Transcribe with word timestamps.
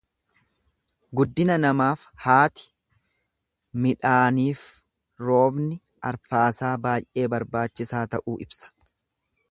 Guddina 1.19 1.57
namaaf 1.65 2.05
haati, 2.27 2.65
midhaaniif 3.83 4.63
roobni 5.27 5.79
arfaasaa 6.13 6.75
baay'ee 6.87 7.29
barbaachisaa 7.37 8.03
ta'uu 8.15 8.39
ibsa. 8.49 8.75